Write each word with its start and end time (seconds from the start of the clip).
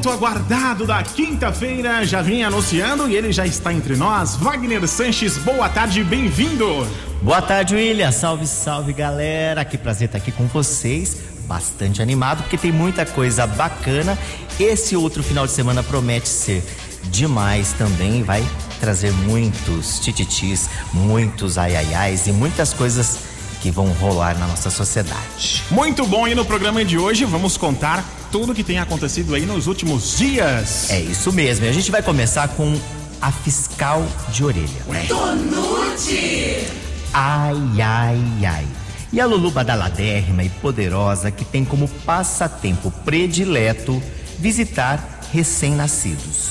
muito 0.00 0.12
aguardado 0.12 0.86
da 0.86 1.02
quinta-feira 1.02 2.06
já 2.06 2.22
vinha 2.22 2.46
anunciando 2.46 3.06
e 3.06 3.14
ele 3.14 3.30
já 3.30 3.44
está 3.44 3.70
entre 3.70 3.96
nós. 3.96 4.34
Wagner 4.34 4.88
Sanches, 4.88 5.36
boa 5.36 5.68
tarde, 5.68 6.02
bem-vindo. 6.02 6.86
Boa 7.20 7.42
tarde, 7.42 7.74
William. 7.74 8.10
Salve, 8.10 8.46
salve, 8.46 8.94
galera. 8.94 9.62
Que 9.62 9.76
prazer 9.76 10.06
estar 10.06 10.16
aqui 10.16 10.32
com 10.32 10.46
vocês. 10.46 11.18
Bastante 11.46 12.00
animado 12.00 12.44
porque 12.44 12.56
tem 12.56 12.72
muita 12.72 13.04
coisa 13.04 13.46
bacana. 13.46 14.18
Esse 14.58 14.96
outro 14.96 15.22
final 15.22 15.44
de 15.46 15.52
semana 15.52 15.82
promete 15.82 16.30
ser 16.30 16.64
demais 17.10 17.74
também. 17.74 18.22
Vai 18.22 18.42
trazer 18.80 19.12
muitos 19.12 20.00
tititis, 20.00 20.70
muitos 20.94 21.58
aiaiais 21.58 22.26
e 22.26 22.32
muitas 22.32 22.72
coisas 22.72 23.18
que 23.60 23.70
vão 23.70 23.88
rolar 23.88 24.34
na 24.38 24.46
nossa 24.46 24.70
sociedade. 24.70 25.62
Muito 25.70 26.06
bom, 26.06 26.26
e 26.26 26.34
no 26.34 26.46
programa 26.46 26.82
de 26.86 26.96
hoje 26.96 27.26
vamos 27.26 27.58
contar 27.58 28.02
tudo 28.30 28.54
que 28.54 28.62
tem 28.62 28.78
acontecido 28.78 29.34
aí 29.34 29.44
nos 29.44 29.66
últimos 29.66 30.16
dias. 30.16 30.90
É 30.90 31.00
isso 31.00 31.32
mesmo, 31.32 31.66
e 31.66 31.68
a 31.68 31.72
gente 31.72 31.90
vai 31.90 32.02
começar 32.02 32.48
com 32.48 32.78
a 33.20 33.30
fiscal 33.30 34.06
de 34.30 34.44
orelha. 34.44 34.68
Tonute! 35.08 36.66
Ai, 37.12 37.56
ai, 37.82 38.46
ai. 38.46 38.66
E 39.12 39.20
a 39.20 39.26
Lulu 39.26 39.50
badaladérrima 39.50 40.44
e 40.44 40.48
poderosa 40.48 41.30
que 41.30 41.44
tem 41.44 41.64
como 41.64 41.88
passatempo 41.88 42.90
predileto 43.04 44.00
visitar 44.38 45.20
recém-nascidos. 45.32 46.50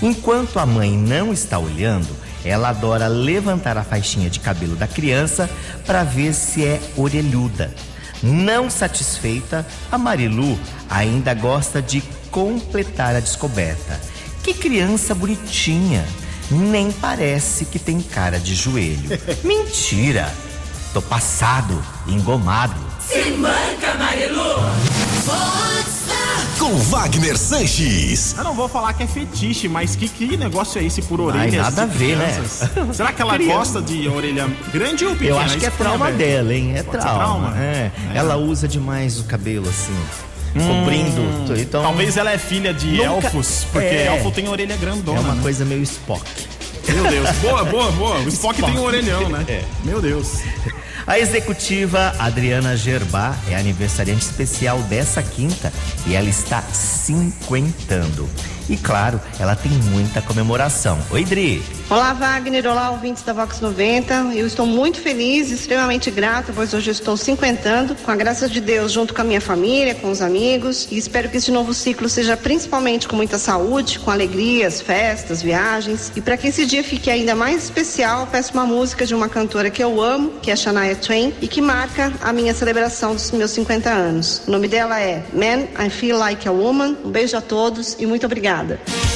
Enquanto 0.00 0.58
a 0.58 0.66
mãe 0.66 0.96
não 0.96 1.32
está 1.32 1.58
olhando, 1.58 2.08
ela 2.44 2.68
adora 2.68 3.08
levantar 3.08 3.76
a 3.76 3.82
faixinha 3.82 4.30
de 4.30 4.38
cabelo 4.38 4.76
da 4.76 4.86
criança 4.86 5.50
para 5.84 6.04
ver 6.04 6.32
se 6.32 6.64
é 6.64 6.80
orelhuda. 6.96 7.74
Não 8.22 8.70
satisfeita, 8.70 9.66
a 9.90 9.98
Marilu 9.98 10.58
ainda 10.88 11.34
gosta 11.34 11.82
de 11.82 12.02
completar 12.30 13.14
a 13.14 13.20
descoberta. 13.20 14.00
Que 14.42 14.54
criança 14.54 15.14
bonitinha! 15.14 16.06
Nem 16.50 16.92
parece 16.92 17.64
que 17.64 17.78
tem 17.78 18.00
cara 18.00 18.38
de 18.38 18.54
joelho. 18.54 19.08
Mentira! 19.42 20.32
Tô 20.92 21.02
passado, 21.02 21.82
engomado. 22.06 22.80
Se 23.00 23.30
manca, 23.32 23.94
Marilu! 23.98 25.65
Com 26.66 26.74
Wagner 26.78 27.38
Sanches. 27.38 28.34
Eu 28.36 28.42
não 28.42 28.52
vou 28.52 28.68
falar 28.68 28.92
que 28.92 29.04
é 29.04 29.06
fetiche, 29.06 29.68
mas 29.68 29.94
que, 29.94 30.08
que 30.08 30.36
negócio 30.36 30.80
é 30.80 30.84
esse 30.84 31.00
por 31.00 31.20
orelhas 31.20 31.54
nada 31.62 31.70
de 31.70 31.80
a 31.82 31.86
ver, 31.86 32.16
né? 32.16 32.26
crianças? 32.32 32.96
Será 32.96 33.12
que 33.12 33.22
ela 33.22 33.34
Criança. 33.34 33.54
gosta 33.56 33.82
de 33.82 34.08
orelha 34.08 34.48
grande 34.72 35.04
ou 35.04 35.12
pequena? 35.12 35.30
Eu 35.30 35.38
acho 35.38 35.58
que 35.58 35.66
é 35.66 35.70
foi 35.70 35.86
trauma 35.86 36.10
dela, 36.10 36.52
hein? 36.52 36.72
É 36.74 36.82
Pode 36.82 36.98
trauma. 36.98 37.18
trauma? 37.52 37.56
É. 37.62 37.92
É. 38.12 38.18
Ela 38.18 38.36
usa 38.36 38.66
demais 38.66 39.20
o 39.20 39.24
cabelo 39.24 39.68
assim, 39.68 39.94
cobrindo. 40.54 41.56
Então 41.60 41.82
Talvez 41.84 42.16
ela 42.16 42.32
é 42.32 42.38
filha 42.38 42.74
de 42.74 42.88
Nunca- 42.96 43.26
elfos, 43.28 43.64
porque 43.70 43.86
É. 43.86 44.06
elfo 44.08 44.32
tem 44.32 44.48
orelha 44.48 44.76
grandona. 44.76 45.18
é 45.18 45.20
uma 45.20 45.34
né? 45.36 45.42
coisa 45.42 45.64
meio 45.64 45.84
Spock. 45.84 46.24
Meu 46.92 47.10
Deus. 47.10 47.30
Boa, 47.38 47.64
boa, 47.64 47.92
boa. 47.92 48.18
O 48.20 48.28
Spock, 48.28 48.62
tem 48.62 48.78
um 48.78 48.82
orelhão, 48.82 49.28
né? 49.28 49.44
É. 49.48 49.64
Meu 49.84 50.00
Deus. 50.00 50.40
A 51.06 51.18
executiva 51.18 52.14
Adriana 52.18 52.76
Gerbá 52.76 53.36
é 53.48 53.54
aniversariante 53.54 54.24
especial 54.24 54.78
dessa 54.82 55.22
quinta 55.22 55.72
e 56.06 56.14
ela 56.14 56.28
está 56.28 56.60
cinquentando. 56.62 58.28
E 58.68 58.76
claro, 58.76 59.20
ela 59.38 59.54
tem 59.54 59.70
muita 59.70 60.20
comemoração. 60.20 60.98
Oi, 61.10 61.24
Dri. 61.24 61.62
Olá, 61.88 62.12
Wagner. 62.12 62.66
Olá, 62.66 62.90
ouvintes 62.90 63.22
da 63.22 63.32
Vox 63.32 63.60
90. 63.60 64.32
Eu 64.34 64.44
estou 64.44 64.66
muito 64.66 65.00
feliz 65.00 65.52
extremamente 65.52 66.10
grata, 66.10 66.52
pois 66.52 66.74
hoje 66.74 66.90
estou 66.90 67.16
cinquentando, 67.16 67.94
com 67.94 68.10
a 68.10 68.16
graça 68.16 68.48
de 68.48 68.60
Deus, 68.60 68.90
junto 68.90 69.14
com 69.14 69.20
a 69.20 69.24
minha 69.24 69.40
família, 69.40 69.94
com 69.94 70.10
os 70.10 70.20
amigos. 70.20 70.88
E 70.90 70.98
espero 70.98 71.28
que 71.28 71.36
este 71.36 71.52
novo 71.52 71.72
ciclo 71.72 72.08
seja 72.08 72.36
principalmente 72.36 73.06
com 73.06 73.14
muita 73.14 73.38
saúde, 73.38 74.00
com 74.00 74.10
alegrias, 74.10 74.80
festas, 74.80 75.42
viagens. 75.42 76.10
E 76.16 76.20
para 76.20 76.36
que 76.36 76.48
esse 76.48 76.66
dia 76.66 76.82
fique 76.82 77.08
ainda 77.08 77.36
mais 77.36 77.62
especial, 77.64 78.26
peço 78.26 78.52
uma 78.52 78.66
música 78.66 79.06
de 79.06 79.14
uma 79.14 79.28
cantora 79.28 79.70
que 79.70 79.82
eu 79.82 80.02
amo, 80.02 80.32
que 80.42 80.50
é 80.50 80.56
Shania 80.56 80.96
Twain, 80.96 81.32
e 81.40 81.46
que 81.46 81.62
marca 81.62 82.12
a 82.20 82.32
minha 82.32 82.52
celebração 82.52 83.14
dos 83.14 83.30
meus 83.30 83.52
50 83.52 83.88
anos. 83.90 84.42
O 84.48 84.50
nome 84.50 84.66
dela 84.66 85.00
é 85.00 85.24
Man, 85.32 85.68
I 85.86 85.88
Feel 85.88 86.18
Like 86.18 86.48
a 86.48 86.50
Woman. 86.50 86.96
Um 87.04 87.10
beijo 87.10 87.36
a 87.36 87.40
todos 87.40 87.96
e 88.00 88.06
muito 88.06 88.26
obrigada. 88.26 88.55
No 88.64 89.15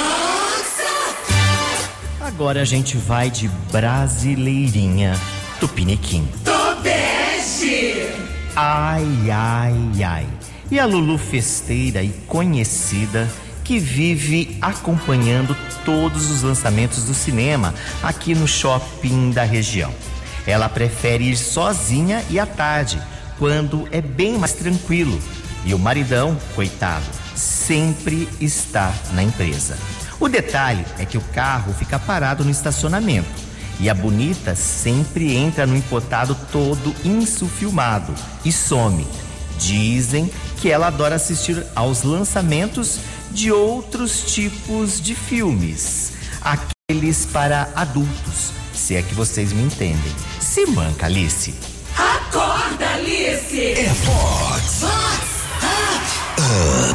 Agora 2.41 2.63
a 2.63 2.65
gente 2.65 2.97
vai 2.97 3.29
de 3.29 3.47
brasileirinha 3.71 5.13
Tupiniquim. 5.59 6.27
Tobeste! 6.43 8.07
Ai, 8.55 9.05
ai, 9.31 10.03
ai. 10.03 10.27
E 10.71 10.79
a 10.79 10.87
Lulu 10.87 11.19
festeira 11.19 12.01
e 12.01 12.09
conhecida 12.25 13.29
que 13.63 13.77
vive 13.77 14.57
acompanhando 14.59 15.55
todos 15.85 16.31
os 16.31 16.41
lançamentos 16.41 17.03
do 17.03 17.13
cinema 17.13 17.75
aqui 18.01 18.33
no 18.33 18.47
shopping 18.47 19.29
da 19.29 19.43
região. 19.43 19.93
Ela 20.47 20.67
prefere 20.67 21.25
ir 21.25 21.37
sozinha 21.37 22.25
e 22.27 22.39
à 22.39 22.47
tarde, 22.47 22.99
quando 23.37 23.87
é 23.91 24.01
bem 24.01 24.39
mais 24.39 24.53
tranquilo. 24.53 25.21
E 25.63 25.75
o 25.75 25.79
maridão, 25.79 26.35
coitado, 26.55 27.05
sempre 27.35 28.27
está 28.39 28.91
na 29.13 29.21
empresa. 29.21 29.77
O 30.21 30.29
detalhe 30.29 30.85
é 30.99 31.05
que 31.05 31.17
o 31.17 31.21
carro 31.33 31.73
fica 31.73 31.97
parado 31.97 32.45
no 32.45 32.51
estacionamento 32.51 33.27
e 33.79 33.89
a 33.89 33.93
bonita 33.95 34.55
sempre 34.55 35.35
entra 35.35 35.65
no 35.65 35.75
empotado 35.75 36.37
todo 36.51 36.95
insufilmado 37.03 38.13
e 38.45 38.51
some. 38.51 39.07
Dizem 39.57 40.31
que 40.57 40.69
ela 40.69 40.87
adora 40.87 41.15
assistir 41.15 41.65
aos 41.75 42.03
lançamentos 42.03 42.99
de 43.31 43.51
outros 43.51 44.31
tipos 44.31 45.01
de 45.01 45.15
filmes. 45.15 46.13
Aqueles 46.39 47.25
para 47.25 47.69
adultos, 47.75 48.51
se 48.75 48.95
é 48.95 49.01
que 49.01 49.15
vocês 49.15 49.51
me 49.51 49.63
entendem. 49.63 50.13
Se 50.39 50.67
manca, 50.67 51.07
Alice. 51.07 51.51
Acorda, 51.97 52.87
Alice! 52.93 53.59
É 53.59 53.91
Vox. 54.05 55.30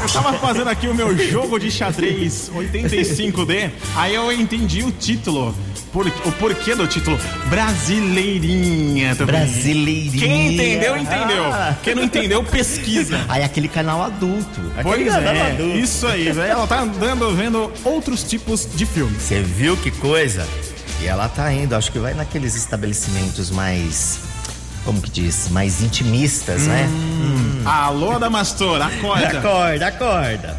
Eu 0.02 0.08
tava 0.08 0.32
fazendo 0.38 0.68
aqui 0.68 0.88
o 0.88 0.94
meu 0.94 1.16
jogo 1.16 1.58
de 1.58 1.70
xadrez 1.70 2.50
85D, 2.54 3.70
aí 3.96 4.14
eu 4.14 4.30
entendi 4.32 4.82
o 4.82 4.90
título. 4.90 5.54
Por- 5.92 6.06
o 6.06 6.32
porquê 6.32 6.74
do 6.74 6.86
título 6.86 7.18
Brasileirinha 7.48 9.14
também. 9.16 9.36
Brasileirinha. 9.36 10.18
Quem 10.26 10.54
entendeu, 10.54 10.96
entendeu. 10.96 11.44
Ah. 11.46 11.74
Quem 11.82 11.94
não 11.94 12.02
entendeu, 12.02 12.42
pesquisa. 12.44 13.24
Aí 13.28 13.42
aquele 13.42 13.68
canal 13.68 14.02
adulto. 14.02 14.60
Aquele 14.76 15.04
Pois 15.04 15.06
canal 15.14 15.34
é, 15.34 15.52
adulto. 15.52 15.78
isso 15.78 16.06
aí. 16.06 16.24
velho. 16.32 16.50
Ela 16.52 16.66
tá 16.66 16.80
andando 16.80 17.34
vendo 17.34 17.72
outros 17.84 18.22
tipos 18.24 18.68
de 18.74 18.84
filmes. 18.84 19.22
Você 19.22 19.40
viu 19.40 19.76
que 19.76 19.90
coisa? 19.90 20.46
E 21.00 21.06
ela 21.06 21.28
tá 21.28 21.50
indo, 21.52 21.74
acho 21.74 21.90
que 21.92 21.98
vai 21.98 22.12
naqueles 22.14 22.54
estabelecimentos 22.54 23.50
mais. 23.50 24.18
Como 24.86 25.02
que 25.02 25.10
diz? 25.10 25.48
Mais 25.50 25.82
intimistas, 25.82 26.68
né? 26.68 26.88
Alô, 27.64 28.12
Adamastor, 28.12 28.80
acorda. 28.80 29.38
Acorda, 29.40 29.86
acorda. 29.88 30.56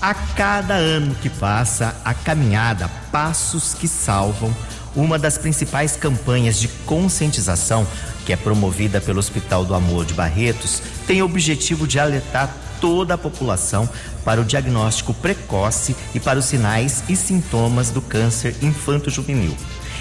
A 0.00 0.12
cada 0.12 0.74
ano 0.74 1.14
que 1.14 1.30
passa, 1.30 1.96
a 2.04 2.12
caminhada 2.12 2.86
Passos 3.10 3.72
que 3.72 3.88
Salvam, 3.88 4.54
uma 4.94 5.18
das 5.18 5.38
principais 5.38 5.96
campanhas 5.96 6.58
de 6.58 6.68
conscientização 6.68 7.86
que 8.26 8.32
é 8.32 8.36
promovida 8.36 9.00
pelo 9.00 9.18
Hospital 9.18 9.64
do 9.64 9.74
Amor 9.74 10.04
de 10.04 10.12
Barretos, 10.12 10.82
tem 11.06 11.22
o 11.22 11.24
objetivo 11.24 11.86
de 11.86 11.98
alertar 11.98 12.54
toda 12.78 13.14
a 13.14 13.18
população 13.18 13.88
para 14.22 14.38
o 14.38 14.44
diagnóstico 14.44 15.14
precoce 15.14 15.96
e 16.14 16.20
para 16.20 16.38
os 16.38 16.44
sinais 16.44 17.04
e 17.08 17.16
sintomas 17.16 17.90
do 17.90 18.02
câncer 18.02 18.54
infanto-juvenil. 18.60 19.56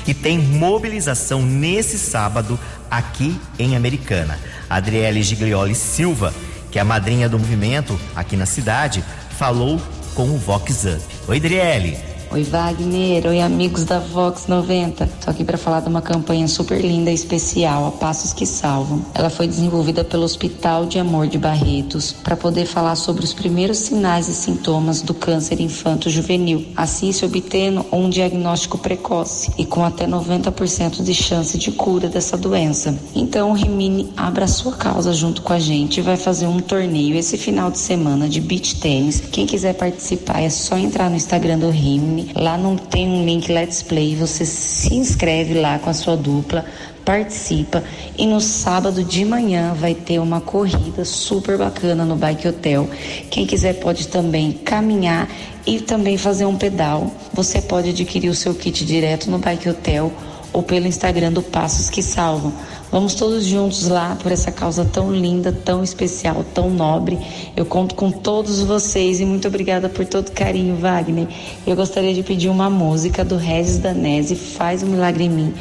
E 0.08 0.14
tem 0.14 0.38
mobilização 0.38 1.42
nesse 1.42 1.98
sábado 1.98 2.60
aqui 2.90 3.40
em 3.58 3.76
Americana. 3.76 4.40
Adriele 4.70 5.24
Giglioli 5.24 5.76
Silva, 5.76 6.34
que 6.72 6.78
é 6.78 6.82
a 6.82 6.86
madrinha 6.86 7.28
do 7.28 7.40
movimento 7.40 8.00
aqui 8.16 8.36
na 8.36 8.46
cidade, 8.46 9.04
falou 9.38 9.82
com 10.14 10.30
o 10.30 10.38
Vox 10.38 10.86
Up. 10.86 11.04
Oi, 11.28 11.38
Adriele. 11.38 12.15
Oi, 12.32 12.44
Wagner. 12.44 13.28
Oi, 13.28 13.40
amigos 13.40 13.86
da 13.86 14.00
Vox 14.00 14.48
90. 14.48 15.08
Tô 15.24 15.32
aqui 15.32 15.44
para 15.44 15.58
falar 15.58 15.80
de 15.80 15.88
uma 15.88 16.02
campanha 16.02 16.48
super 16.48 16.82
linda 16.82 17.10
e 17.10 17.14
especial, 17.14 17.88
a 17.88 17.92
Passos 17.92 18.34
que 18.34 18.46
Salvam. 18.46 19.06
Ela 19.14 19.30
foi 19.30 19.48
desenvolvida 19.48 20.04
pelo 20.04 20.24
Hospital 20.24 20.86
de 20.86 21.00
Amor 21.00 21.28
de 21.28 21.38
Barretos 21.38 22.12
para 22.12 22.36
poder 22.36 22.66
falar 22.66 22.96
sobre 22.96 23.24
os 23.24 23.34
primeiros 23.34 23.78
sinais 23.78 24.28
e 24.28 24.34
sintomas 24.34 25.02
do 25.02 25.14
câncer 25.14 25.62
infanto-juvenil, 25.62 26.66
assim 26.76 27.12
se 27.12 27.24
obtendo 27.24 27.86
um 27.92 28.10
diagnóstico 28.10 28.78
precoce 28.78 29.52
e 29.58 29.66
com 29.66 29.86
até 29.86 30.06
90% 30.06 31.04
de 31.04 31.14
chance 31.14 31.58
de 31.58 31.72
cura 31.72 32.10
dessa 32.10 32.36
doença. 32.36 32.98
Então, 33.16 33.54
Rimini 33.54 34.12
abra 34.18 34.48
sua 34.48 34.74
causa 34.74 35.14
junto 35.14 35.42
com 35.42 35.54
a 35.54 35.60
gente 35.60 36.00
e 36.00 36.04
vai 36.04 36.18
fazer 36.18 36.48
um 36.48 36.60
torneio 36.60 37.16
esse 37.16 37.38
final 37.38 37.72
de 37.72 37.78
semana 37.78 38.28
de 38.28 38.42
beach 38.42 38.76
tênis. 38.82 39.22
Quem 39.22 39.46
quiser 39.46 39.74
participar 39.76 40.42
é 40.42 40.50
só 40.50 40.78
entrar 40.78 41.10
no 41.10 41.16
Instagram 41.16 41.60
do 41.60 41.70
Rimini. 41.70 42.15
Lá 42.36 42.58
não 42.58 42.76
tem 42.76 43.08
um 43.08 43.26
link 43.26 43.52
Let's 43.52 43.82
Play, 43.82 44.16
você 44.16 44.46
se 44.46 44.94
inscreve 44.94 45.54
lá 45.54 45.80
com 45.80 45.90
a 45.90 45.94
sua 45.94 46.16
dupla, 46.16 46.66
participa 47.04 47.84
e 48.18 48.26
no 48.26 48.42
sábado 48.42 49.04
de 49.04 49.24
manhã 49.24 49.74
vai 49.74 49.94
ter 49.94 50.20
uma 50.20 50.42
corrida 50.42 51.06
super 51.06 51.58
bacana 51.58 52.04
no 52.04 52.16
Bike 52.16 52.48
Hotel. 52.48 52.90
Quem 53.30 53.46
quiser 53.46 53.74
pode 53.80 54.08
também 54.08 54.52
caminhar 54.52 55.30
e 55.66 55.80
também 55.80 56.18
fazer 56.18 56.46
um 56.46 56.56
pedal. 56.56 57.12
Você 57.34 57.62
pode 57.62 57.90
adquirir 57.90 58.30
o 58.30 58.36
seu 58.36 58.56
kit 58.56 58.86
direto 58.86 59.30
no 59.30 59.38
Bike 59.38 59.70
Hotel 59.70 60.12
ou 60.52 60.64
pelo 60.64 60.88
Instagram 60.88 61.34
do 61.34 61.42
Passos 61.42 61.90
que 61.90 62.02
Salvam. 62.02 62.54
Vamos 62.92 63.16
todos 63.16 63.46
juntos 63.46 63.88
lá 63.88 64.18
por 64.22 64.32
essa 64.32 64.52
causa 64.52 64.86
tão 64.86 65.14
linda, 65.14 65.52
tão 65.52 65.84
especial, 65.84 66.46
tão 66.54 66.70
nobre. 66.70 67.18
Eu 67.56 67.66
conto 67.66 67.96
com 67.96 68.12
todos 68.12 68.62
vocês 68.62 69.20
e 69.20 69.26
muito 69.26 69.48
obrigada 69.48 69.90
por 69.90 70.06
todo 70.06 70.32
carinho, 70.32 70.76
Wagner. 70.78 71.28
Eu 71.66 71.76
gostaria 71.76 72.14
de 72.14 72.24
pedir 72.24 72.50
uma 72.50 72.70
música 72.70 73.26
do 73.26 73.38
Regis 73.38 73.80
Danese, 73.80 74.36
Faz 74.36 74.84
um 74.84 74.88
Milagre 74.88 75.26
em 75.26 75.30
Mim, 75.30 75.54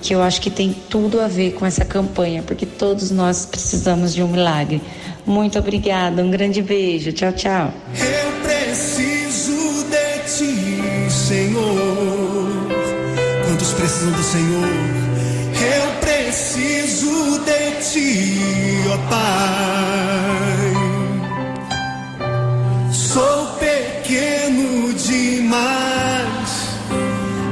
que 0.00 0.14
eu 0.14 0.22
acho 0.22 0.40
que 0.40 0.50
tem 0.50 0.74
tudo 0.88 1.20
a 1.20 1.28
ver 1.28 1.52
com 1.52 1.64
essa 1.64 1.84
campanha, 1.84 2.42
porque 2.42 2.66
todos 2.66 3.10
nós 3.10 3.46
precisamos 3.46 4.14
de 4.14 4.22
um 4.22 4.28
milagre. 4.28 4.82
Muito 5.26 5.58
obrigada, 5.58 6.22
um 6.22 6.30
grande 6.30 6.62
beijo. 6.62 7.12
Tchau, 7.12 7.32
tchau. 7.32 7.72
Eu 7.94 8.32
preciso 8.42 9.84
de 9.84 10.18
ti, 10.26 11.10
Senhor. 11.10 12.70
Quantos 13.46 13.72
precisam 13.74 14.12
do 14.12 14.22
Senhor? 14.22 14.68
Eu 15.54 15.99
preciso 17.00 17.38
de 17.40 17.72
ti, 17.80 18.84
ó 18.88 18.98
Pai. 19.08 20.72
Sou 22.92 23.46
pequeno 23.58 24.92
demais, 24.94 26.50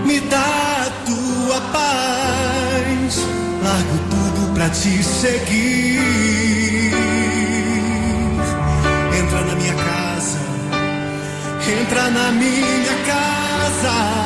me 0.05 0.21
dá 0.21 0.87
a 0.87 0.91
tua 1.07 1.61
paz. 1.73 3.27
Largo 3.63 3.99
tudo 4.11 4.55
pra 4.55 4.69
te 4.71 5.03
seguir. 5.03 5.99
Entra 9.19 9.41
na 9.45 9.55
minha 9.55 9.75
casa, 9.75 10.39
entra 11.81 12.11
na 12.11 12.31
minha 12.33 12.97
casa, 13.07 14.18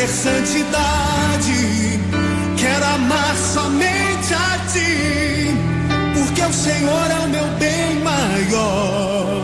ter 0.00 0.08
santidade. 0.08 2.00
Quero 2.56 2.84
amar 2.84 3.36
somente 3.36 4.32
a 4.32 4.58
ti, 4.72 5.54
porque 6.14 6.42
o 6.42 6.52
Senhor 6.52 7.10
é 7.10 7.18
o 7.20 7.28
meu 7.28 7.46
bem 7.58 8.00
maior. 8.00 9.42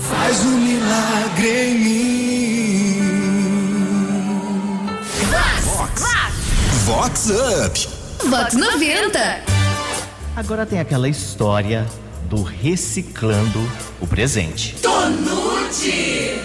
Faz 0.00 0.40
um 0.40 0.58
milagre 0.58 1.48
em 1.48 1.74
mim. 1.78 3.02
Vox 6.86 7.30
Up. 7.30 7.88
Vox 8.28 8.54
90. 8.54 9.42
Agora 10.34 10.64
tem 10.64 10.80
aquela 10.80 11.08
história 11.08 11.86
do 12.24 12.42
reciclando 12.42 13.60
o 14.00 14.06
presente. 14.06 14.76
Tonute. 14.80 16.40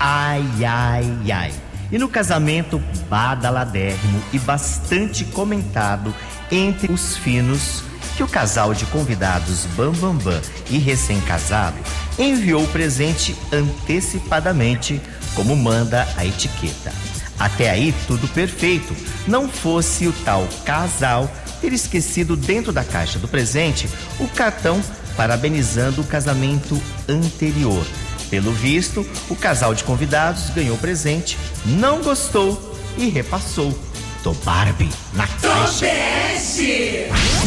Ai, 0.00 0.42
ai, 0.64 1.04
ai. 1.30 1.61
E 1.92 1.98
no 1.98 2.08
casamento 2.08 2.82
badaladérrimo 3.08 4.22
e 4.32 4.38
bastante 4.38 5.26
comentado 5.26 6.14
entre 6.50 6.90
os 6.90 7.16
finos, 7.18 7.84
que 8.16 8.22
o 8.22 8.28
casal 8.28 8.72
de 8.72 8.86
convidados 8.86 9.66
Bambambam 9.76 10.14
Bam 10.14 10.32
Bam 10.32 10.42
e 10.70 10.78
recém-casado 10.78 11.76
enviou 12.18 12.64
o 12.64 12.68
presente 12.68 13.36
antecipadamente, 13.52 15.00
como 15.34 15.54
manda 15.54 16.08
a 16.16 16.24
etiqueta. 16.24 16.92
Até 17.38 17.70
aí 17.70 17.94
tudo 18.06 18.26
perfeito, 18.28 18.94
não 19.26 19.48
fosse 19.48 20.06
o 20.06 20.12
tal 20.24 20.46
casal 20.64 21.30
ter 21.60 21.72
esquecido 21.72 22.36
dentro 22.36 22.72
da 22.72 22.84
caixa 22.84 23.18
do 23.18 23.28
presente 23.28 23.88
o 24.18 24.28
cartão 24.28 24.80
parabenizando 25.16 26.00
o 26.00 26.06
casamento 26.06 26.80
anterior. 27.08 27.84
Pelo 28.32 28.50
visto, 28.50 29.06
o 29.28 29.36
casal 29.36 29.74
de 29.74 29.84
convidados 29.84 30.48
ganhou 30.54 30.74
presente, 30.78 31.36
não 31.66 32.00
gostou 32.00 32.74
e 32.96 33.10
repassou. 33.10 33.78
Tô 34.22 34.32
Barbie 34.32 34.88
na 35.12 35.26
caixa. 35.26 35.84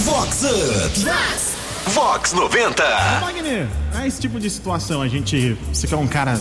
Vox 0.03 0.43
Up. 0.43 1.91
Vox 1.91 2.33
90. 2.33 2.83
Wagner, 3.19 3.67
a 3.95 4.05
esse 4.05 4.21
tipo 4.21 4.39
de 4.39 4.47
situação, 4.47 5.01
a 5.01 5.07
gente. 5.07 5.57
Você 5.73 5.87
que 5.87 5.93
é 5.95 5.97
um 5.97 6.05
cara 6.07 6.39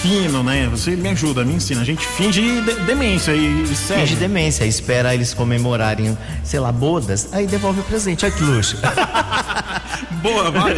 fino, 0.00 0.42
né? 0.42 0.66
Você 0.70 0.92
me 0.96 1.10
ajuda, 1.10 1.44
me 1.44 1.52
ensina. 1.52 1.82
A 1.82 1.84
gente 1.84 2.06
finge 2.06 2.40
de- 2.40 2.74
demência 2.86 3.32
e, 3.32 3.64
e 3.64 3.76
sério. 3.76 4.06
Finge 4.06 4.16
demência, 4.16 4.64
espera 4.64 5.14
eles 5.14 5.34
comemorarem, 5.34 6.16
sei 6.42 6.58
lá, 6.58 6.72
bodas, 6.72 7.28
aí 7.32 7.46
devolve 7.46 7.80
o 7.80 7.84
presente. 7.84 8.24
Olha 8.24 8.34
que 8.34 8.42
luxo. 8.42 8.78
Boa, 10.22 10.50
vai. 10.50 10.72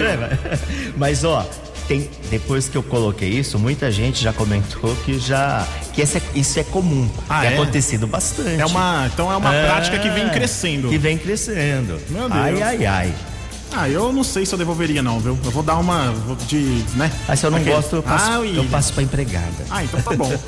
Mas 0.98 1.22
ó, 1.22 1.48
tem, 1.86 2.10
depois 2.30 2.68
que 2.68 2.76
eu 2.76 2.82
coloquei 2.82 3.28
isso, 3.28 3.58
muita 3.58 3.90
gente 3.90 4.22
já 4.22 4.32
comentou 4.32 4.94
que 5.04 5.18
já 5.18 5.66
que 5.92 6.00
esse 6.02 6.18
é- 6.18 6.22
isso 6.34 6.58
é 6.58 6.64
comum, 6.64 7.08
Ah, 7.28 7.40
tem 7.42 7.50
é? 7.50 7.54
acontecido 7.54 8.06
bastante. 8.06 8.60
É 8.60 8.66
uma, 8.66 9.08
então 9.12 9.30
é 9.32 9.36
uma 9.36 9.54
É, 9.54 9.66
prática 9.66 9.98
que 9.98 10.10
vem 10.10 10.28
crescendo. 10.28 10.88
Que 10.88 10.98
vem 10.98 11.16
crescendo. 11.18 12.00
Meu 12.10 12.28
Deus. 12.28 12.32
Ai, 12.32 12.62
ai, 12.62 12.86
ai. 12.86 13.14
Ah, 13.72 13.88
eu 13.88 14.12
não 14.12 14.22
sei 14.24 14.46
se 14.46 14.54
eu 14.54 14.58
devolveria, 14.58 15.02
não, 15.02 15.18
viu? 15.20 15.38
Eu 15.44 15.50
vou 15.50 15.62
dar 15.62 15.76
uma. 15.76 16.14
De. 16.46 16.84
né? 16.94 17.10
Mas 17.28 17.40
se 17.40 17.46
eu 17.46 17.50
não 17.50 17.58
Aquele- 17.58 17.74
gosto, 17.74 17.96
eu 17.96 18.02
passo, 18.02 18.30
Ah, 18.30 18.46
eu 18.46 18.64
passo 18.66 18.92
pra 18.92 19.02
empregada. 19.02 19.64
Ah, 19.70 19.82
então 19.84 20.00
tá 20.00 20.14
bom. 20.14 20.32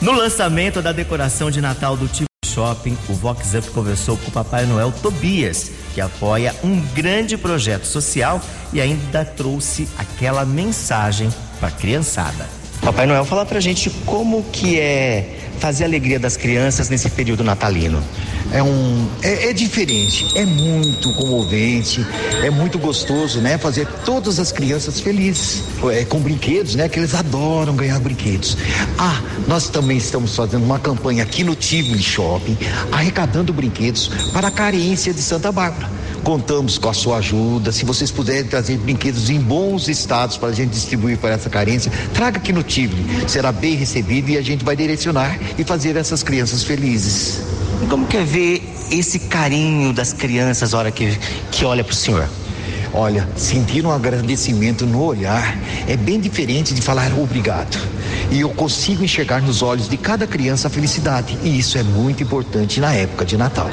No 0.00 0.12
lançamento 0.12 0.80
da 0.80 0.92
decoração 0.92 1.50
de 1.50 1.60
Natal 1.60 1.96
do 1.96 2.06
Tipo 2.06 2.27
Shopping, 2.58 2.98
o 3.08 3.12
Vox 3.12 3.54
Up 3.54 3.70
conversou 3.70 4.16
com 4.16 4.30
o 4.30 4.32
Papai 4.32 4.66
Noel 4.66 4.90
Tobias, 4.90 5.70
que 5.94 6.00
apoia 6.00 6.52
um 6.64 6.80
grande 6.92 7.36
projeto 7.36 7.84
social 7.84 8.40
e 8.72 8.80
ainda 8.80 9.24
trouxe 9.24 9.88
aquela 9.96 10.44
mensagem 10.44 11.32
para 11.60 11.68
a 11.68 11.70
criançada. 11.70 12.48
Papai 12.82 13.06
Noel, 13.06 13.24
fala 13.24 13.46
pra 13.46 13.60
gente 13.60 13.88
como 14.04 14.42
que 14.50 14.76
é 14.76 15.38
fazer 15.60 15.84
a 15.84 15.86
alegria 15.86 16.18
das 16.18 16.36
crianças 16.36 16.88
nesse 16.88 17.08
período 17.10 17.44
natalino. 17.44 18.02
É 18.52 18.62
um 18.62 19.08
é, 19.22 19.50
é, 19.50 19.52
diferente, 19.52 20.26
é 20.36 20.44
muito 20.44 21.12
comovente, 21.12 22.04
é 22.42 22.50
muito 22.50 22.78
gostoso, 22.78 23.40
né? 23.40 23.58
Fazer 23.58 23.86
todas 24.04 24.38
as 24.38 24.52
crianças 24.52 25.00
felizes 25.00 25.62
é, 25.90 26.04
com 26.04 26.18
brinquedos, 26.18 26.74
né? 26.74 26.88
Que 26.88 26.98
eles 26.98 27.14
adoram 27.14 27.74
ganhar 27.76 27.98
brinquedos. 28.00 28.56
Ah, 28.98 29.20
nós 29.46 29.68
também 29.68 29.98
estamos 29.98 30.34
fazendo 30.34 30.64
uma 30.64 30.78
campanha 30.78 31.22
aqui 31.22 31.44
no 31.44 31.54
Tivoli 31.54 32.02
Shopping, 32.02 32.56
arrecadando 32.90 33.52
brinquedos 33.52 34.08
para 34.32 34.48
a 34.48 34.50
carência 34.50 35.12
de 35.12 35.20
Santa 35.20 35.52
Bárbara. 35.52 35.98
Contamos 36.22 36.78
com 36.78 36.88
a 36.88 36.94
sua 36.94 37.18
ajuda. 37.18 37.72
Se 37.72 37.84
vocês 37.84 38.10
puderem 38.10 38.44
trazer 38.44 38.76
brinquedos 38.78 39.30
em 39.30 39.40
bons 39.40 39.88
estados 39.88 40.36
para 40.36 40.48
a 40.48 40.52
gente 40.52 40.70
distribuir 40.70 41.18
para 41.18 41.30
essa 41.30 41.48
carência, 41.48 41.90
traga 42.12 42.38
aqui 42.38 42.52
no 42.52 42.62
Tivoli. 42.62 43.04
Será 43.26 43.52
bem 43.52 43.74
recebido 43.74 44.30
e 44.30 44.36
a 44.36 44.42
gente 44.42 44.64
vai 44.64 44.76
direcionar 44.76 45.38
e 45.58 45.64
fazer 45.64 45.96
essas 45.96 46.22
crianças 46.22 46.62
felizes. 46.62 47.40
E 47.82 47.86
como 47.86 48.06
quer 48.06 48.24
ver 48.24 48.62
esse 48.90 49.18
carinho 49.20 49.92
das 49.92 50.12
crianças 50.12 50.74
hora 50.74 50.90
que, 50.90 51.16
que 51.50 51.64
olha 51.64 51.84
para 51.84 51.92
o 51.92 51.96
senhor? 51.96 52.28
Olha, 52.92 53.28
sentir 53.36 53.84
um 53.84 53.92
agradecimento 53.92 54.86
no 54.86 55.02
olhar 55.02 55.56
é 55.86 55.96
bem 55.96 56.18
diferente 56.18 56.74
de 56.74 56.80
falar 56.80 57.12
obrigado. 57.18 57.78
E 58.30 58.40
eu 58.40 58.48
consigo 58.50 59.04
enxergar 59.04 59.42
nos 59.42 59.62
olhos 59.62 59.88
de 59.88 59.96
cada 59.96 60.26
criança 60.26 60.68
a 60.68 60.70
felicidade. 60.70 61.38
E 61.42 61.58
isso 61.58 61.78
é 61.78 61.82
muito 61.82 62.22
importante 62.22 62.80
na 62.80 62.92
época 62.94 63.24
de 63.24 63.36
Natal. 63.36 63.70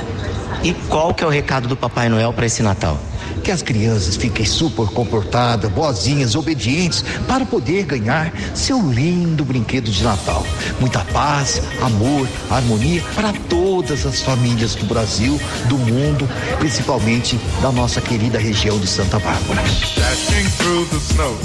E 0.65 0.73
qual 0.89 1.13
que 1.13 1.23
é 1.23 1.27
o 1.27 1.29
recado 1.29 1.67
do 1.67 1.77
Papai 1.77 2.09
Noel 2.09 2.33
para 2.33 2.47
esse 2.47 2.63
Natal? 2.63 2.97
Que 3.43 3.51
as 3.51 3.61
crianças 3.61 4.15
fiquem 4.15 4.47
super 4.47 4.87
comportadas, 4.87 5.71
boazinhas, 5.71 6.33
obedientes, 6.33 7.05
para 7.27 7.45
poder 7.45 7.85
ganhar 7.85 8.33
seu 8.55 8.81
lindo 8.81 9.45
brinquedo 9.45 9.91
de 9.91 10.03
Natal. 10.03 10.43
Muita 10.79 11.01
paz, 11.13 11.61
amor, 11.83 12.27
harmonia 12.49 13.03
para 13.13 13.31
todas 13.47 14.07
as 14.07 14.23
famílias 14.23 14.73
do 14.73 14.87
Brasil, 14.87 15.39
do 15.69 15.77
mundo, 15.77 16.27
principalmente 16.57 17.39
da 17.61 17.71
nossa 17.71 18.01
querida 18.01 18.39
região 18.39 18.79
de 18.79 18.87
Santa 18.87 19.19
Bárbara. 19.19 19.61
Dashing 19.61 20.49
through 20.57 20.89
the 20.89 20.97
snow 20.97 21.37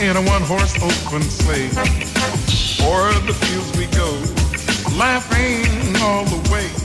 in 0.00 0.16
a 0.16 0.20
one-horse 0.20 0.74
open 0.82 1.22
sleigh. 1.22 1.70
O'er 2.82 3.14
the 3.24 3.34
fields 3.34 3.70
we 3.78 3.86
go, 3.96 4.98
laughing 4.98 5.94
all 6.02 6.24
the 6.24 6.50
way. 6.50 6.81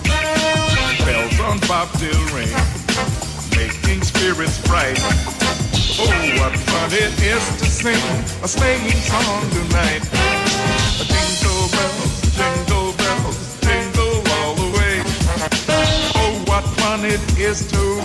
On 1.41 1.60
bobtail 1.67 2.17
ring, 2.34 2.50
making 3.56 4.01
spirits 4.01 4.60
bright. 4.67 5.00
Oh, 6.00 6.10
what 6.39 6.53
fun 6.58 6.89
it 6.94 7.13
is 7.22 7.44
to 7.60 7.65
sing 7.65 8.03
a 8.44 8.48
sleighing 8.48 8.91
song 8.91 9.41
tonight. 9.50 10.03
Jingle 10.98 11.70
bells, 11.74 12.22
jingle 12.38 12.94
bells, 12.94 13.60
jingle 13.62 14.22
all 14.38 14.56
the 14.56 14.70
way. 14.77 15.01
Oh, 16.15 16.44
what 16.48 16.63
fun 16.77 17.06
it 17.06 17.22
is 17.39 17.67
to 17.72 17.97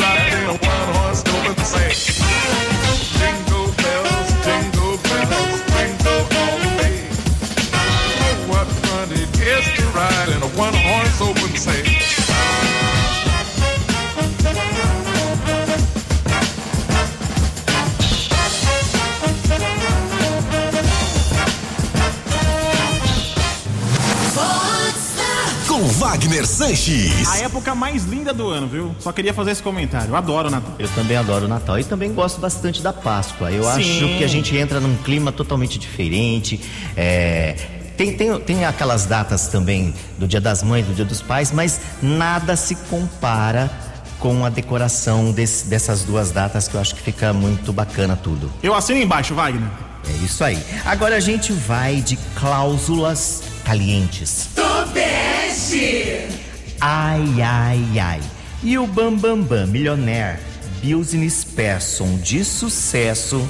A 27.29 27.38
época 27.38 27.75
mais 27.75 28.05
linda 28.05 28.33
do 28.33 28.49
ano, 28.49 28.67
viu? 28.67 28.95
Só 28.99 29.12
queria 29.12 29.35
fazer 29.35 29.50
esse 29.52 29.62
comentário. 29.62 30.09
Eu 30.11 30.17
adoro 30.17 30.49
o 30.49 30.50
Natal. 30.50 30.75
Eu 30.79 30.88
também 30.88 31.17
adoro 31.17 31.45
o 31.45 31.49
Natal 31.49 31.79
e 31.79 31.85
também 31.85 32.12
gosto 32.12 32.41
bastante 32.41 32.83
da 32.83 32.93
Páscoa. 32.93 33.50
Eu 33.50 33.64
Sim. 33.64 33.69
acho 33.69 34.19
que 34.19 34.25
a 34.25 34.29
gente 34.29 34.57
entra 34.57 34.81
num 34.81 34.97
clima 34.97 35.31
totalmente 35.31 35.79
diferente. 35.79 36.61
É, 36.97 37.55
tem, 37.97 38.17
tem, 38.17 38.41
tem 38.41 38.64
aquelas 38.64 39.05
datas 39.07 39.49
também 39.49 39.95
do 40.19 40.26
Dia 40.26 40.41
das 40.41 40.62
Mães, 40.62 40.87
do 40.87 40.95
Dia 40.95 41.05
dos 41.05 41.21
Pais, 41.21 41.52
mas 41.52 41.81
nada 42.02 42.57
se 42.57 42.75
compara 42.75 43.71
com 44.19 44.45
a 44.45 44.49
decoração 44.49 45.31
desse, 45.33 45.67
dessas 45.67 46.02
duas 46.05 46.31
datas 46.31 46.69
que 46.69 46.75
eu 46.75 46.81
acho 46.81 46.95
que 46.95 47.02
fica 47.02 47.33
muito 47.33 47.73
bacana 47.73 48.17
tudo. 48.17 48.50
Eu 48.62 48.75
assino 48.75 49.00
embaixo, 49.00 49.35
Wagner. 49.35 49.69
É 50.09 50.25
isso 50.25 50.43
aí. 50.43 50.59
Agora 50.85 51.17
a 51.17 51.21
gente 51.21 51.52
vai 51.52 51.97
de 52.00 52.17
cláusulas 52.35 53.43
calientes. 53.64 54.49
Tobeste! 54.55 56.52
Ai, 56.85 57.41
ai, 57.41 58.01
ai. 58.01 58.21
E 58.61 58.77
o 58.77 58.89
Bambambam 58.89 59.37
Bam 59.37 59.47
Bam, 59.47 59.67
milionaire, 59.69 60.41
business 60.83 61.45
person 61.45 62.17
de 62.17 62.45
sucesso, 62.45 63.49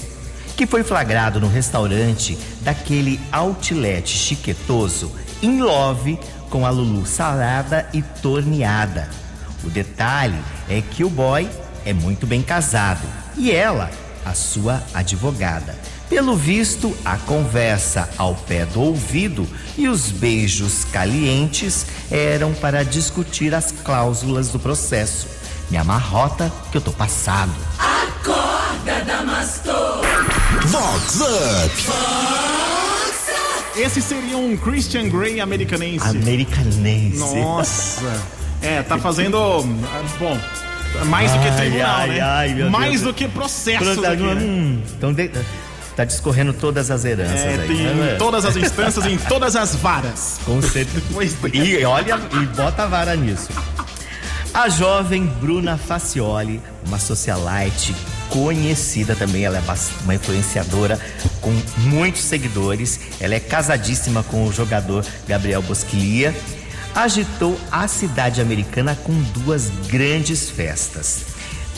que 0.55 0.67
foi 0.67 0.85
flagrado 0.85 1.41
no 1.41 1.49
restaurante 1.49 2.37
daquele 2.61 3.19
outlet 3.33 4.07
chiquetoso, 4.07 5.11
in 5.41 5.61
love 5.61 6.19
com 6.51 6.67
a 6.67 6.71
Lulu 6.71 7.07
salada 7.07 7.89
e 7.95 8.03
torneada. 8.03 9.09
O 9.65 9.71
detalhe 9.71 10.39
é 10.69 10.83
que 10.83 11.03
o 11.03 11.09
boy 11.09 11.49
é 11.87 11.95
muito 11.95 12.27
bem 12.27 12.43
casado 12.43 13.09
e 13.35 13.51
ela, 13.51 13.91
a 14.27 14.35
sua 14.35 14.83
advogada. 14.93 15.75
Pelo 16.13 16.37
visto, 16.37 16.95
a 17.07 17.17
conversa 17.17 18.07
ao 18.19 18.35
pé 18.35 18.67
do 18.67 18.83
ouvido 18.83 19.49
e 19.79 19.89
os 19.89 20.11
beijos 20.11 20.85
calientes 20.85 21.87
eram 22.11 22.53
para 22.53 22.85
discutir 22.85 23.55
as 23.55 23.73
cláusulas 23.73 24.51
do 24.51 24.59
processo. 24.59 25.27
Me 25.71 25.79
amarrota 25.79 26.53
que 26.71 26.77
eu 26.77 26.83
tô 26.83 26.93
passado. 26.93 27.51
Acorda, 27.79 29.03
Damastor! 29.07 30.03
Vox 30.67 31.19
Up! 31.23 31.73
Esse 33.75 34.03
seria 34.03 34.37
um 34.37 34.55
Christian 34.55 35.09
Grey 35.09 35.41
americanense. 35.41 36.07
Americanense. 36.07 37.17
Nossa. 37.17 38.23
É, 38.65 38.81
tá 38.81 38.97
fazendo. 38.97 39.39
Bom, 40.21 40.39
mais 41.07 41.33
do 41.33 41.39
que 41.41 41.51
tribunal, 41.51 41.97
ai, 41.97 42.09
né? 42.09 42.21
Ai, 42.21 42.55
meu 42.55 42.71
mais 42.71 43.01
Deus. 43.01 43.03
do 43.03 43.15
que 43.15 43.27
processo. 43.27 43.83
Pronto, 43.83 44.07
aqui, 44.07 44.23
né? 44.23 44.41
hum, 44.41 44.81
então 44.97 45.13
de, 45.13 45.31
tá 45.97 46.05
discorrendo 46.05 46.53
todas 46.53 46.91
as 46.91 47.05
heranças 47.05 47.41
É, 47.41 47.55
aí. 47.61 47.69
tem 47.69 47.95
né? 47.95 48.17
todas 48.19 48.45
as 48.45 48.57
instâncias, 48.57 49.05
em 49.07 49.19
todas 49.19 49.57
as 49.57 49.75
varas. 49.77 50.41
Com 50.47 50.61
certeza. 50.63 51.03
E 51.53 51.85
olha, 51.85 52.19
e 52.41 52.47
bota 52.47 52.85
a 52.85 52.87
vara 52.87 53.15
nisso. 53.17 53.49
A 54.55 54.69
jovem 54.69 55.25
Bruna 55.27 55.79
Facioli, 55.79 56.61
uma 56.87 56.99
socialite 56.99 57.95
conhecida 58.29 59.15
também, 59.17 59.45
ela 59.45 59.57
é 59.59 59.63
uma 60.05 60.15
influenciadora 60.15 61.01
com 61.41 61.51
muitos 61.79 62.23
seguidores. 62.23 63.01
Ela 63.19 63.35
é 63.35 63.41
casadíssima 63.41 64.23
com 64.23 64.47
o 64.47 64.53
jogador 64.53 65.05
Gabriel 65.27 65.63
Bosquilha. 65.63 66.35
Agitou 66.95 67.59
a 67.71 67.89
cidade 67.89 68.43
americana 68.43 68.95
com 69.03 69.15
duas 69.43 69.71
grandes 69.89 70.51
festas. 70.51 71.32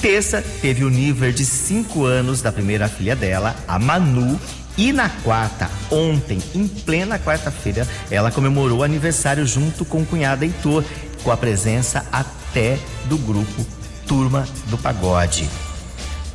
Terça 0.05 0.45
teve 0.61 0.85
o 0.85 0.91
nível 0.91 1.33
de 1.33 1.47
5 1.47 2.05
anos 2.05 2.43
da 2.43 2.53
primeira 2.53 2.89
filha 2.89 3.17
dela, 3.17 3.57
a 3.67 3.79
Manu, 3.79 4.39
e 4.77 4.93
na 4.93 5.09
quarta, 5.09 5.71
ontem, 5.91 6.39
em 6.55 6.69
plena 6.69 7.19
quarta-feira, 7.19 7.89
ela 8.11 8.31
comemorou 8.31 8.81
o 8.81 8.83
aniversário 8.83 9.47
junto 9.47 9.83
com 9.83 10.03
o 10.03 10.05
cunhado 10.05 10.45
Heitor, 10.45 10.85
com 11.23 11.31
a 11.31 11.39
presença 11.39 12.05
até 12.13 12.79
do 13.07 13.17
grupo 13.17 13.65
Turma 14.07 14.47
do 14.67 14.77
Pagode. 14.77 15.49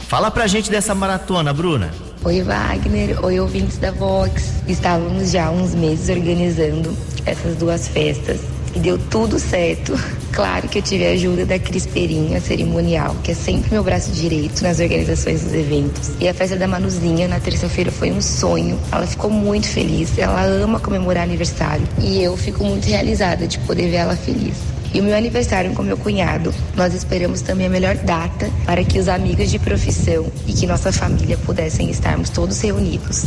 Fala 0.07 0.31
pra 0.31 0.47
gente 0.47 0.71
dessa 0.71 0.95
maratona, 0.95 1.53
Bruna. 1.53 1.91
Oi, 2.23 2.41
Wagner. 2.41 3.23
Oi, 3.23 3.39
ouvintes 3.39 3.77
da 3.77 3.91
Vox. 3.91 4.51
Estávamos 4.67 5.29
já 5.29 5.45
há 5.45 5.51
uns 5.51 5.75
meses 5.75 6.09
organizando 6.09 6.97
essas 7.23 7.55
duas 7.57 7.87
festas 7.87 8.39
e 8.75 8.79
deu 8.79 8.97
tudo 8.97 9.39
certo. 9.39 9.93
Claro 10.31 10.67
que 10.67 10.79
eu 10.79 10.81
tive 10.81 11.07
a 11.07 11.11
ajuda 11.11 11.45
da 11.45 11.59
Cris 11.59 11.85
Perinha, 11.85 12.39
cerimonial, 12.39 13.15
que 13.23 13.31
é 13.31 13.33
sempre 13.33 13.71
meu 13.71 13.83
braço 13.83 14.11
direito 14.11 14.61
nas 14.61 14.79
organizações 14.79 15.43
dos 15.43 15.53
eventos. 15.53 16.11
E 16.19 16.27
a 16.27 16.33
festa 16.33 16.55
da 16.55 16.67
Manuzinha 16.67 17.27
na 17.27 17.39
terça-feira 17.39 17.91
foi 17.91 18.11
um 18.11 18.21
sonho. 18.21 18.79
Ela 18.91 19.07
ficou 19.07 19.29
muito 19.29 19.67
feliz. 19.67 20.17
Ela 20.17 20.43
ama 20.43 20.79
comemorar 20.79 21.23
aniversário 21.23 21.85
e 21.99 22.21
eu 22.21 22.37
fico 22.37 22.63
muito 22.63 22.85
realizada 22.85 23.47
de 23.47 23.57
poder 23.59 23.89
ver 23.89 23.97
ela 23.97 24.15
feliz. 24.15 24.55
E 24.91 24.99
o 24.99 25.03
meu 25.03 25.15
aniversário 25.15 25.71
com 25.73 25.83
meu 25.83 25.97
cunhado, 25.97 26.53
nós 26.75 26.95
esperamos 26.95 27.41
também 27.41 27.67
a 27.67 27.69
melhor 27.69 27.95
data 27.95 28.49
para 28.65 28.83
que 28.83 28.97
os 28.97 29.07
amigos 29.07 29.51
de 29.51 29.59
profissão 29.59 30.25
e 30.47 30.53
que 30.53 30.65
nossa 30.65 30.91
família 30.91 31.37
pudessem 31.37 31.91
estarmos 31.91 32.29
todos 32.29 32.59
reunidos. 32.59 33.25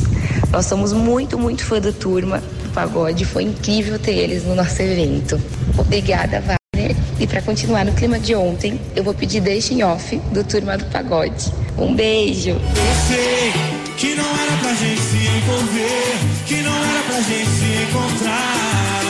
Nós 0.50 0.66
somos 0.66 0.92
muito, 0.92 1.38
muito 1.38 1.64
fã 1.64 1.80
da 1.80 1.92
turma 1.92 2.42
pagode, 2.72 3.24
foi 3.24 3.44
incrível 3.44 3.98
ter 3.98 4.12
eles 4.12 4.44
no 4.44 4.54
nosso 4.54 4.80
evento. 4.82 5.40
Obrigada, 5.78 6.40
Wagner. 6.40 6.96
E 7.20 7.26
para 7.26 7.40
continuar 7.42 7.84
no 7.84 7.92
clima 7.92 8.18
de 8.18 8.34
ontem, 8.34 8.80
eu 8.96 9.04
vou 9.04 9.14
pedir 9.14 9.40
Deixem 9.40 9.84
Off 9.84 10.16
do 10.32 10.42
Turma 10.42 10.76
do 10.76 10.84
Pagode. 10.86 11.52
Um 11.78 11.94
beijo! 11.94 12.50
Eu 12.50 12.94
sei 13.08 13.52
que 13.96 14.14
não 14.14 14.24
era 14.24 14.56
pra 14.60 14.74
gente 14.74 15.00
se 15.00 15.16
envolver, 15.16 16.18
que 16.46 16.56
não 16.62 16.76
era 16.76 17.02
pra 17.04 17.20
gente 17.20 17.50
se 17.50 17.82
encontrar. 17.84 19.02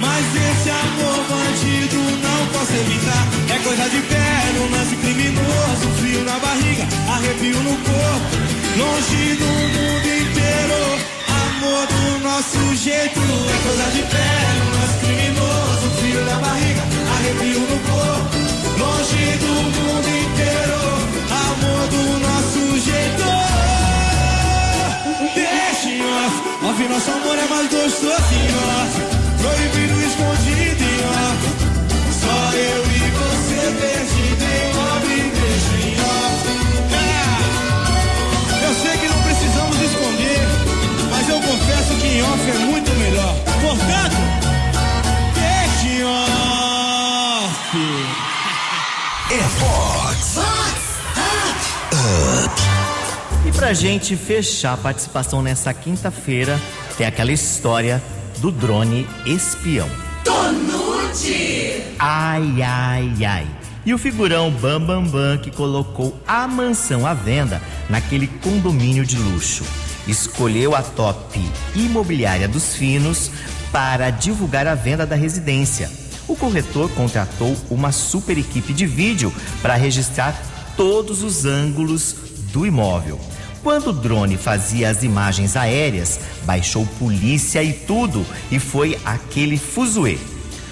Mas 0.00 0.26
esse 0.34 0.70
amor 0.70 1.24
bandido 1.28 1.96
não 2.20 2.46
posso 2.48 2.72
evitar. 2.72 3.42
coisa 3.62 3.88
de 3.88 4.00
pé, 4.02 4.52
no 4.58 4.76
lance 4.76 4.96
criminoso, 4.96 5.88
frio 6.00 6.24
na 6.24 6.38
barriga, 6.40 6.84
arrepio 7.08 7.60
no 7.62 7.76
corpo, 7.76 8.36
longe 8.76 9.36
do 9.36 9.46
mundo 9.46 10.06
inteiro, 10.06 10.81
amor 11.62 11.86
do 11.86 12.18
nosso 12.24 12.74
jeito. 12.74 13.20
É 13.20 13.56
coisa 13.62 13.90
de 13.92 14.02
pé, 14.02 14.30
no 14.58 14.66
lance 14.74 14.96
criminoso, 14.98 15.90
frio 15.98 16.24
na 16.24 16.36
barriga, 16.38 16.82
arrepio 17.14 17.60
no 17.60 17.78
corpo, 17.88 18.36
longe 18.78 19.24
do 19.38 19.52
mundo 19.76 20.08
inteiro, 20.24 20.80
amor 21.46 21.82
do 21.88 22.02
nosso 22.26 22.62
jeito. 22.80 23.26
Deixa 25.34 25.88
em 25.88 26.02
off, 26.02 26.36
off, 26.66 26.88
nosso 26.88 27.10
amor 27.10 27.38
é 27.38 27.46
mais 27.48 27.70
gostoso 27.70 28.36
off, 28.80 28.94
proibido, 29.40 30.00
escondido 30.02 30.61
pra 53.62 53.72
gente 53.72 54.16
fechar 54.16 54.72
a 54.72 54.76
participação 54.76 55.40
nessa 55.40 55.72
quinta-feira, 55.72 56.60
tem 56.98 57.06
aquela 57.06 57.30
história 57.30 58.02
do 58.38 58.50
drone 58.50 59.06
espião. 59.24 59.88
Tonute. 60.24 61.84
Ai, 61.96 62.60
ai, 62.60 63.24
ai. 63.24 63.46
E 63.86 63.94
o 63.94 63.98
figurão 63.98 64.50
Bam 64.50 64.80
Bam 64.80 65.04
Bam 65.04 65.38
que 65.38 65.52
colocou 65.52 66.20
a 66.26 66.48
mansão 66.48 67.06
à 67.06 67.14
venda 67.14 67.62
naquele 67.88 68.26
condomínio 68.26 69.06
de 69.06 69.16
luxo. 69.16 69.64
Escolheu 70.08 70.74
a 70.74 70.82
top 70.82 71.40
imobiliária 71.76 72.48
dos 72.48 72.74
finos 72.74 73.30
para 73.70 74.10
divulgar 74.10 74.66
a 74.66 74.74
venda 74.74 75.06
da 75.06 75.14
residência. 75.14 75.88
O 76.26 76.34
corretor 76.34 76.90
contratou 76.90 77.56
uma 77.70 77.92
super 77.92 78.36
equipe 78.36 78.72
de 78.72 78.86
vídeo 78.86 79.32
para 79.62 79.76
registrar 79.76 80.34
todos 80.76 81.22
os 81.22 81.44
ângulos 81.44 82.16
do 82.52 82.66
imóvel. 82.66 83.20
Quando 83.62 83.90
o 83.90 83.92
drone 83.92 84.36
fazia 84.36 84.90
as 84.90 85.04
imagens 85.04 85.56
aéreas, 85.56 86.18
baixou 86.44 86.84
polícia 86.98 87.62
e 87.62 87.72
tudo 87.72 88.26
e 88.50 88.58
foi 88.58 88.98
aquele 89.04 89.56
fuzuê. 89.56 90.18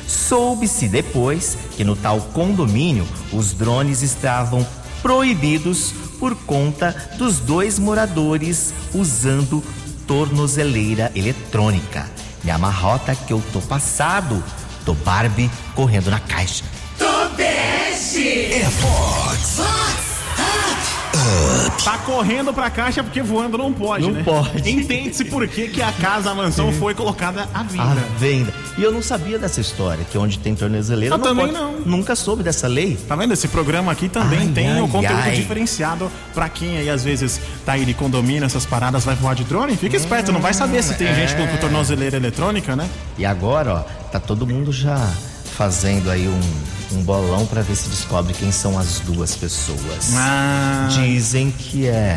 Soube-se 0.09 0.89
depois 0.89 1.57
que 1.77 1.85
no 1.85 1.95
tal 1.95 2.21
condomínio 2.21 3.07
os 3.33 3.53
drones 3.53 4.03
estavam 4.03 4.67
proibidos 5.03 5.95
por 6.19 6.35
conta 6.35 6.95
dos 7.17 7.39
dois 7.39 7.79
moradores 7.79 8.75
usando 8.93 9.63
tornozeleira 10.07 11.13
eletrônica. 11.15 12.11
Me 12.43 12.51
amarrota 12.51 13.15
que 13.15 13.33
eu 13.33 13.41
tô 13.53 13.61
passado, 13.61 14.43
tô 14.85 14.95
Barbie 14.95 15.51
correndo 15.77 16.11
na 16.11 16.19
caixa. 16.19 16.65
Tobeste. 16.99 18.53
É 18.53 18.69
Fox. 18.69 20.10
Tá 21.85 21.99
correndo 21.99 22.53
pra 22.53 22.71
caixa 22.71 23.03
porque 23.03 23.23
voando 23.23 23.57
não 23.59 23.73
pode, 23.73 24.05
Não 24.07 24.13
né? 24.13 24.23
pode. 24.23 24.69
Entende-se 24.71 25.25
por 25.25 25.47
que, 25.49 25.69
que 25.69 25.83
a 25.83 25.93
casa, 25.93 26.31
a 26.31 26.35
mansão 26.35 26.73
foi 26.73 26.95
colocada 26.95 27.49
à 27.55 27.61
À 27.61 27.63
venda. 27.63 28.03
venda. 28.19 28.55
E 28.79 28.83
eu 28.83 28.93
não 28.93 29.03
sabia 29.03 29.39
dessa 29.39 29.61
história, 29.61 30.05
que 30.11 30.17
onde 30.17 30.39
tem 30.39 30.55
tornozeleira 30.55 31.15
Eu 31.15 31.19
também 31.19 31.47
pode. 31.49 31.59
não. 31.59 31.81
Nunca 31.81 32.15
soube 32.17 32.43
dessa 32.43 32.67
lei. 32.67 32.97
Tá 33.09 33.17
vendo? 33.17 33.33
Esse 33.33 33.49
programa 33.49 33.93
aqui 33.93 34.09
também 34.09 34.41
Ai, 34.41 34.49
tem 34.49 34.69
ai, 34.71 34.81
um 34.81 34.89
conteúdo 34.89 35.21
ai. 35.23 35.33
diferenciado 35.35 36.11
pra 36.35 36.49
quem 36.49 36.79
aí 36.79 36.89
às 36.91 37.05
vezes 37.05 37.41
tá 37.65 37.73
aí 37.73 37.85
de 37.85 37.95
condomínio, 37.95 38.45
essas 38.45 38.65
paradas, 38.67 39.05
vai 39.05 39.15
voar 39.15 39.35
de 39.35 39.45
drone. 39.45 39.77
Fica 39.77 39.97
esperto, 39.97 40.33
não 40.33 40.41
vai 40.41 40.55
saber 40.55 40.83
se 40.83 40.95
tem 40.95 41.09
é. 41.09 41.15
gente 41.15 41.35
com 41.37 41.47
tornozeleira 41.59 42.17
eletrônica, 42.17 42.75
né? 42.77 42.89
E 43.19 43.25
agora, 43.27 43.75
ó, 43.75 43.79
tá 44.11 44.19
todo 44.21 44.47
mundo 44.47 44.73
já 44.73 44.97
fazendo 45.61 46.11
aí 46.11 46.27
um, 46.27 46.41
um 46.97 47.03
bolão 47.03 47.45
pra 47.45 47.61
ver 47.61 47.77
se 47.77 47.87
descobre 47.91 48.33
quem 48.33 48.51
são 48.51 48.79
as 48.79 48.99
duas 49.01 49.37
pessoas. 49.37 50.15
Ah. 50.17 50.89
Dizem 50.91 51.51
que 51.51 51.87
é 51.87 52.17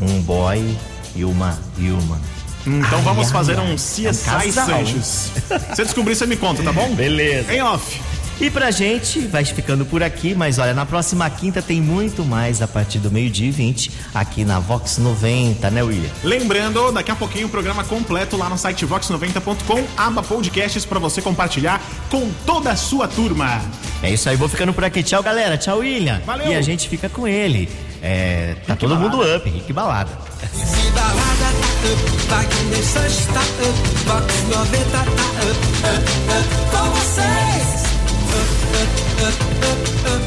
um 0.00 0.22
boy 0.22 0.78
e 1.16 1.24
uma 1.24 1.58
uma. 1.76 2.20
Então 2.64 2.98
Ai, 2.98 3.04
vamos 3.04 3.26
ai, 3.26 3.32
fazer 3.32 3.58
ai. 3.58 3.66
um 3.66 3.70
É 3.70 3.72
um 3.72 3.74
CSI. 3.74 4.52
Sanches. 4.52 5.32
Se 5.74 5.82
descobrir, 5.82 6.14
você 6.14 6.28
me 6.28 6.36
conta, 6.36 6.62
tá 6.62 6.72
bom? 6.72 6.94
Beleza. 6.94 7.52
Em 7.52 7.60
off. 7.60 8.00
E 8.40 8.50
pra 8.50 8.70
gente, 8.70 9.20
vai 9.20 9.44
ficando 9.44 9.86
por 9.86 10.02
aqui, 10.02 10.34
mas 10.34 10.58
olha, 10.58 10.74
na 10.74 10.84
próxima 10.84 11.28
quinta 11.30 11.62
tem 11.62 11.80
muito 11.80 12.24
mais 12.24 12.60
a 12.60 12.68
partir 12.68 12.98
do 12.98 13.10
meio-dia 13.10 13.48
e 13.48 13.50
20 13.50 13.90
aqui 14.12 14.44
na 14.44 14.58
Vox 14.58 14.98
90, 14.98 15.70
né, 15.70 15.82
William? 15.82 16.10
Lembrando, 16.22 16.90
daqui 16.92 17.10
a 17.10 17.16
pouquinho 17.16 17.46
o 17.46 17.50
programa 17.50 17.84
completo 17.84 18.36
lá 18.36 18.48
no 18.48 18.58
site 18.58 18.86
vox90.com, 18.86 19.84
aba 19.96 20.22
podcasts 20.22 20.84
pra 20.84 20.98
você 20.98 21.22
compartilhar 21.22 21.80
com 22.10 22.28
toda 22.44 22.70
a 22.70 22.76
sua 22.76 23.06
turma. 23.06 23.62
É 24.02 24.10
isso 24.10 24.28
aí, 24.28 24.36
vou 24.36 24.48
ficando 24.48 24.74
por 24.74 24.84
aqui. 24.84 25.02
Tchau, 25.02 25.22
galera. 25.22 25.56
Tchau, 25.56 25.78
William. 25.78 26.20
Valeu. 26.26 26.48
E 26.48 26.54
a 26.54 26.60
gente 26.60 26.88
fica 26.88 27.08
com 27.08 27.26
ele. 27.26 27.68
É, 28.02 28.54
tá 28.66 28.76
todo 28.76 28.96
mundo 28.96 29.20
up, 29.22 29.48
Rick 29.48 29.72
Balada. 29.72 30.10
Se 30.52 30.90
balada 30.90 31.14
tá 31.16 32.40
up, 32.40 32.48
Wagner 32.48 32.84
Sanches 32.84 33.26
tá 33.26 33.40
up, 33.40 34.04
Vox 34.04 34.42
90 34.54 34.90
tá 34.90 35.02
up, 35.02 35.50
up, 35.88 36.04
up, 36.28 36.70
com 36.70 36.90
vocês. 36.90 37.93
up, 38.74 38.88
up, 39.22 39.40
up, 39.62 40.22
up. 40.22 40.23